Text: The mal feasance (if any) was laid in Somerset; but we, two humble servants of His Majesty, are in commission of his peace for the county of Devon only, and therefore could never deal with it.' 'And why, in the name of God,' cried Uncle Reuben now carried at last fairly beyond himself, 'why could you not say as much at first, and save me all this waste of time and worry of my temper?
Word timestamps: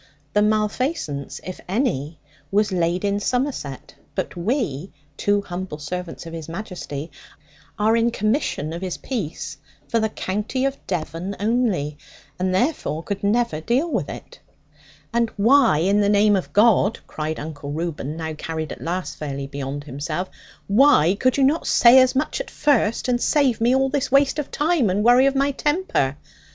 The 0.33 0.41
mal 0.41 0.67
feasance 0.67 1.39
(if 1.43 1.61
any) 1.69 2.17
was 2.49 2.71
laid 2.71 3.05
in 3.05 3.19
Somerset; 3.19 3.93
but 4.15 4.35
we, 4.35 4.91
two 5.15 5.43
humble 5.43 5.77
servants 5.77 6.25
of 6.25 6.33
His 6.33 6.49
Majesty, 6.49 7.11
are 7.77 7.95
in 7.95 8.09
commission 8.09 8.73
of 8.73 8.81
his 8.81 8.97
peace 8.97 9.57
for 9.87 9.99
the 9.99 10.09
county 10.09 10.65
of 10.65 10.75
Devon 10.87 11.35
only, 11.39 11.99
and 12.39 12.51
therefore 12.51 13.03
could 13.03 13.23
never 13.23 13.61
deal 13.61 13.91
with 13.91 14.09
it.' 14.09 14.39
'And 15.13 15.29
why, 15.37 15.77
in 15.77 16.01
the 16.01 16.09
name 16.09 16.35
of 16.35 16.51
God,' 16.51 16.97
cried 17.05 17.39
Uncle 17.39 17.71
Reuben 17.71 18.17
now 18.17 18.33
carried 18.33 18.71
at 18.71 18.81
last 18.81 19.17
fairly 19.17 19.45
beyond 19.45 19.83
himself, 19.83 20.31
'why 20.65 21.13
could 21.13 21.37
you 21.37 21.43
not 21.43 21.67
say 21.67 21.99
as 21.99 22.15
much 22.15 22.41
at 22.41 22.49
first, 22.49 23.07
and 23.07 23.21
save 23.21 23.61
me 23.61 23.75
all 23.75 23.87
this 23.89 24.11
waste 24.11 24.39
of 24.39 24.49
time 24.49 24.89
and 24.89 25.03
worry 25.03 25.27
of 25.27 25.35
my 25.35 25.51
temper? 25.51 26.17